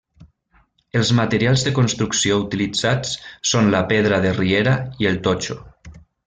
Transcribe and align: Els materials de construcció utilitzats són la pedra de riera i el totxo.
Els 0.99 1.11
materials 1.19 1.65
de 1.67 1.73
construcció 1.75 2.39
utilitzats 2.45 3.13
són 3.53 3.69
la 3.77 3.83
pedra 3.93 4.21
de 4.25 4.33
riera 4.39 4.75
i 5.05 5.11
el 5.13 5.23
totxo. 5.29 5.61